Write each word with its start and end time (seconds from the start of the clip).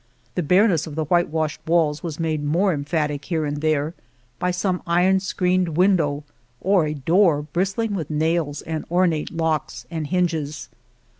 The 0.33 0.41
bareness 0.41 0.87
of 0.87 0.95
the 0.95 1.05
whitewashed 1.05 1.59
walls 1.67 2.01
was 2.01 2.19
made 2.19 2.43
more 2.43 2.73
em 2.73 2.83
phatic 2.85 3.25
here 3.25 3.45
and 3.45 3.61
there 3.61 3.93
by 4.39 4.49
some 4.49 4.81
iron 4.87 5.19
screened 5.19 5.77
window, 5.77 6.23
or 6.59 6.87
a 6.87 6.95
door 6.95 7.43
bristling 7.43 7.93
with 7.93 8.09
nails 8.09 8.63
and 8.63 8.83
ornate 8.89 9.29
locks 9.31 9.85
and 9.91 10.07
hinges. 10.07 10.69